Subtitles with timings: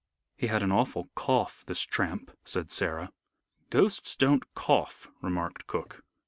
[0.35, 3.11] "He had an awful cough, this tramp," said Sarah.
[3.69, 6.03] "Ghosts don't cough," remarked cook.